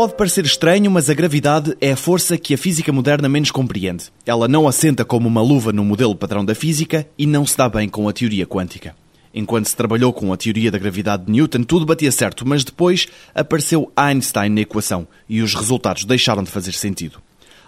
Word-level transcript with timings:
Pode 0.00 0.14
parecer 0.14 0.44
estranho, 0.44 0.90
mas 0.90 1.10
a 1.10 1.14
gravidade 1.14 1.76
é 1.80 1.92
a 1.92 1.96
força 1.96 2.38
que 2.38 2.54
a 2.54 2.58
física 2.58 2.92
moderna 2.92 3.28
menos 3.28 3.50
compreende. 3.50 4.04
Ela 4.26 4.48
não 4.48 4.66
assenta 4.68 5.04
como 5.04 5.28
uma 5.28 5.42
luva 5.42 5.72
no 5.72 5.84
modelo 5.84 6.14
padrão 6.16 6.44
da 6.44 6.54
física 6.54 7.06
e 7.18 7.26
não 7.26 7.46
se 7.46 7.56
dá 7.56 7.68
bem 7.68 7.88
com 7.88 8.08
a 8.08 8.12
teoria 8.12 8.46
quântica. 8.46 8.94
Enquanto 9.34 9.66
se 9.66 9.76
trabalhou 9.76 10.12
com 10.12 10.32
a 10.32 10.36
teoria 10.36 10.70
da 10.70 10.78
gravidade 10.78 11.24
de 11.24 11.32
Newton, 11.32 11.62
tudo 11.62 11.86
batia 11.86 12.10
certo, 12.10 12.46
mas 12.46 12.64
depois 12.64 13.08
apareceu 13.34 13.92
Einstein 13.96 14.50
na 14.50 14.62
equação 14.62 15.06
e 15.28 15.40
os 15.40 15.54
resultados 15.54 16.04
deixaram 16.04 16.42
de 16.42 16.50
fazer 16.50 16.72
sentido. 16.72 17.20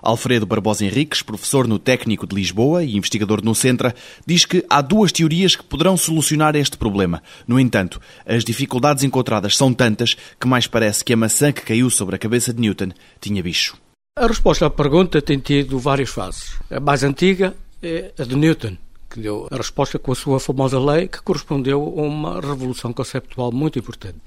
Alfredo 0.02 0.44
Barbosa 0.44 0.84
Henriques, 0.84 1.22
professor 1.22 1.68
no 1.68 1.78
Técnico 1.78 2.26
de 2.26 2.34
Lisboa 2.34 2.82
e 2.82 2.96
investigador 2.96 3.42
no 3.42 3.54
Centra, 3.54 3.94
diz 4.26 4.44
que 4.44 4.64
há 4.68 4.82
duas 4.82 5.12
teorias 5.12 5.54
que 5.54 5.62
poderão 5.62 5.96
solucionar 5.96 6.56
este 6.56 6.76
problema. 6.76 7.22
No 7.46 7.60
entanto, 7.60 8.00
as 8.26 8.44
dificuldades 8.44 9.04
encontradas 9.04 9.56
são 9.56 9.72
tantas 9.72 10.16
que 10.40 10.48
mais 10.48 10.66
parece 10.66 11.04
que 11.04 11.12
a 11.12 11.16
maçã 11.16 11.52
que 11.52 11.62
caiu 11.62 11.88
sobre 11.88 12.16
a 12.16 12.18
cabeça 12.18 12.52
de 12.52 12.60
Newton 12.60 12.90
tinha 13.20 13.42
bicho. 13.42 13.76
A 14.18 14.26
resposta 14.26 14.66
à 14.66 14.70
pergunta 14.70 15.22
tem 15.22 15.38
tido 15.38 15.78
várias 15.78 16.10
fases. 16.10 16.58
A 16.70 16.80
mais 16.80 17.04
antiga 17.04 17.54
é 17.82 18.12
a 18.18 18.24
de 18.24 18.36
Newton, 18.36 18.76
que 19.08 19.20
deu 19.20 19.46
a 19.50 19.56
resposta 19.56 19.98
com 19.98 20.12
a 20.12 20.14
sua 20.14 20.40
famosa 20.40 20.80
lei, 20.80 21.06
que 21.06 21.22
correspondeu 21.22 21.82
a 21.82 22.02
uma 22.02 22.40
revolução 22.40 22.92
conceptual 22.92 23.52
muito 23.52 23.78
importante. 23.78 24.20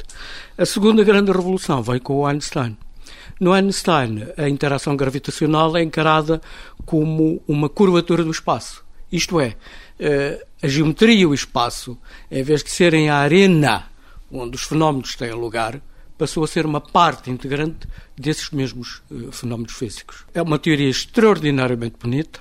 A 0.57 0.65
segunda 0.65 1.03
grande 1.03 1.31
revolução 1.31 1.83
veio 1.83 2.01
com 2.01 2.15
o 2.15 2.25
Einstein. 2.25 2.77
No 3.39 3.53
Einstein, 3.53 4.27
a 4.37 4.47
interação 4.47 4.95
gravitacional 4.95 5.75
é 5.75 5.83
encarada 5.83 6.41
como 6.85 7.41
uma 7.47 7.69
curvatura 7.69 8.23
do 8.23 8.31
espaço. 8.31 8.85
Isto 9.11 9.39
é, 9.39 9.55
eh, 9.99 10.45
a 10.61 10.67
geometria 10.67 11.21
e 11.21 11.25
o 11.25 11.33
espaço, 11.33 11.97
em 12.29 12.43
vez 12.43 12.63
de 12.63 12.71
serem 12.71 13.09
a 13.09 13.17
arena 13.17 13.87
onde 14.31 14.55
os 14.55 14.63
fenómenos 14.63 15.15
têm 15.15 15.31
lugar, 15.31 15.81
passou 16.17 16.43
a 16.43 16.47
ser 16.47 16.65
uma 16.65 16.81
parte 16.81 17.29
integrante 17.29 17.87
desses 18.17 18.49
mesmos 18.51 19.01
eh, 19.11 19.31
fenómenos 19.31 19.73
físicos. 19.73 20.25
É 20.33 20.41
uma 20.41 20.59
teoria 20.59 20.89
extraordinariamente 20.89 21.95
bonita, 22.01 22.39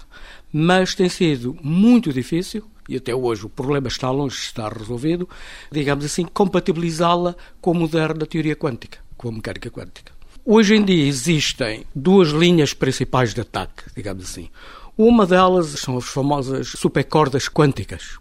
mas 0.52 0.94
tem 0.94 1.08
sido 1.08 1.56
muito 1.62 2.12
difícil, 2.12 2.64
e 2.88 2.96
até 2.96 3.14
hoje 3.14 3.46
o 3.46 3.48
problema 3.48 3.88
está 3.88 4.10
longe 4.10 4.36
de 4.36 4.42
estar 4.42 4.72
resolvido, 4.72 5.28
digamos 5.72 6.04
assim, 6.04 6.24
compatibilizá-la 6.24 7.34
com 7.60 7.72
a 7.72 7.74
moderna 7.74 8.26
teoria 8.26 8.54
quântica, 8.54 8.98
com 9.16 9.28
a 9.28 9.32
mecânica 9.32 9.70
quântica. 9.70 10.12
Hoje 10.46 10.74
em 10.74 10.84
dia 10.84 11.06
existem 11.06 11.86
duas 11.94 12.28
linhas 12.28 12.74
principais 12.74 13.32
de 13.32 13.40
ataque, 13.40 13.84
digamos 13.96 14.24
assim. 14.24 14.50
Uma 14.94 15.24
delas 15.24 15.68
são 15.68 15.96
as 15.96 16.04
famosas 16.04 16.68
supercordas 16.68 17.48
quânticas. 17.48 18.18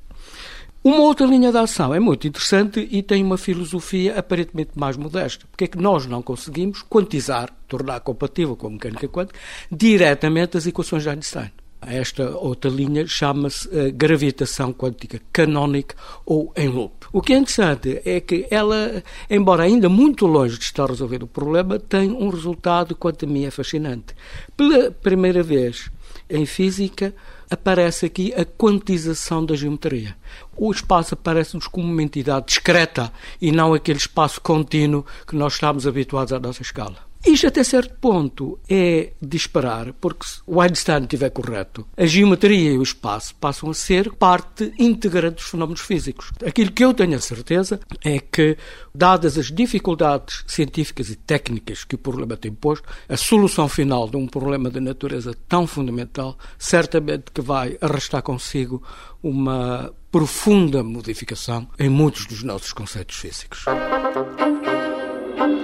Uma 0.81 0.99
outra 0.99 1.25
linha 1.25 1.51
de 1.51 1.57
ação 1.57 1.93
é 1.93 1.99
muito 1.99 2.25
interessante 2.25 2.87
e 2.89 3.03
tem 3.03 3.21
uma 3.21 3.37
filosofia 3.37 4.17
aparentemente 4.17 4.71
mais 4.73 4.95
modesta. 4.95 5.45
Porque 5.51 5.65
é 5.65 5.67
que 5.67 5.77
nós 5.77 6.05
não 6.05 6.21
conseguimos 6.21 6.81
quantizar, 6.81 7.49
tornar 7.67 7.99
compatível 7.99 8.55
com 8.55 8.67
a 8.67 8.69
mecânica 8.69 9.09
quântica, 9.09 9.37
diretamente 9.69 10.55
as 10.55 10.65
equações 10.65 11.03
de 11.03 11.09
Einstein? 11.09 11.51
Esta 11.87 12.37
outra 12.37 12.69
linha 12.69 13.05
chama-se 13.07 13.67
uh, 13.67 13.91
gravitação 13.93 14.73
quântica 14.73 15.21
canónica 15.31 15.95
ou 16.25 16.51
em 16.55 16.67
loop. 16.67 16.93
O 17.11 17.21
que 17.21 17.33
é 17.33 17.37
interessante 17.37 18.01
é 18.05 18.19
que 18.19 18.47
ela, 18.49 19.03
embora 19.29 19.63
ainda 19.63 19.89
muito 19.89 20.25
longe 20.25 20.57
de 20.57 20.65
estar 20.65 20.85
a 20.85 20.87
resolver 20.87 21.23
o 21.23 21.27
problema, 21.27 21.79
tem 21.79 22.11
um 22.11 22.29
resultado, 22.29 22.95
quanto 22.95 23.25
a 23.25 23.27
mim, 23.27 23.45
é 23.45 23.51
fascinante. 23.51 24.15
Pela 24.55 24.91
primeira 24.91 25.43
vez 25.43 25.91
em 26.29 26.45
física, 26.45 27.13
aparece 27.49 28.05
aqui 28.05 28.33
a 28.33 28.45
quantização 28.45 29.45
da 29.45 29.55
geometria. 29.55 30.15
O 30.55 30.71
espaço 30.71 31.13
aparece-nos 31.13 31.67
como 31.67 31.91
uma 31.91 32.01
entidade 32.01 32.47
discreta 32.47 33.11
e 33.41 33.51
não 33.51 33.73
aquele 33.73 33.99
espaço 33.99 34.41
contínuo 34.41 35.05
que 35.27 35.35
nós 35.35 35.53
estamos 35.53 35.85
habituados 35.85 36.33
à 36.33 36.39
nossa 36.39 36.61
escala. 36.61 37.12
Isto, 37.25 37.47
até 37.47 37.63
certo 37.63 37.95
ponto, 38.01 38.59
é 38.69 39.13
disparar, 39.21 39.93
porque 39.93 40.27
se 40.27 40.41
o 40.45 40.59
Einstein 40.59 41.03
estiver 41.03 41.29
correto, 41.29 41.87
a 41.95 42.05
geometria 42.05 42.71
e 42.73 42.77
o 42.77 42.83
espaço 42.83 43.33
passam 43.35 43.69
a 43.69 43.73
ser 43.73 44.11
parte 44.15 44.73
integrante 44.77 45.35
dos 45.35 45.45
fenómenos 45.45 45.79
físicos. 45.79 46.31
Aquilo 46.45 46.71
que 46.71 46.83
eu 46.83 46.93
tenho 46.93 47.15
a 47.15 47.19
certeza 47.19 47.79
é 48.03 48.19
que, 48.19 48.57
dadas 48.93 49.37
as 49.37 49.49
dificuldades 49.49 50.43
científicas 50.47 51.09
e 51.09 51.15
técnicas 51.15 51.85
que 51.85 51.95
o 51.95 51.97
problema 51.97 52.35
tem 52.35 52.51
posto, 52.51 52.87
a 53.07 53.15
solução 53.15 53.69
final 53.69 54.09
de 54.09 54.17
um 54.17 54.27
problema 54.27 54.69
de 54.69 54.81
natureza 54.81 55.33
tão 55.47 55.65
fundamental 55.65 56.37
certamente 56.59 57.31
que 57.33 57.41
vai 57.41 57.77
arrastar 57.79 58.21
consigo 58.21 58.83
uma 59.21 59.93
profunda 60.11 60.83
modificação 60.83 61.67
em 61.79 61.89
muitos 61.89 62.25
dos 62.25 62.43
nossos 62.43 62.73
conceitos 62.73 63.15
físicos. 63.15 63.65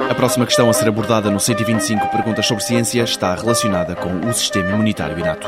A 0.09 0.15
próxima 0.15 0.43
questão 0.43 0.67
a 0.67 0.73
ser 0.73 0.87
abordada 0.87 1.29
no 1.29 1.39
125 1.39 2.07
Perguntas 2.07 2.47
sobre 2.47 2.63
Ciência 2.63 3.03
está 3.03 3.35
relacionada 3.35 3.95
com 3.95 4.27
o 4.27 4.33
sistema 4.33 4.71
imunitário 4.71 5.19
inato. 5.19 5.47